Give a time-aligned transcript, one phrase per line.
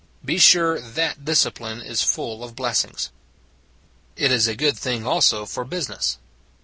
[0.25, 3.11] Be sure that discipline is full of blessings.
[4.15, 6.17] It is a good thing also for business.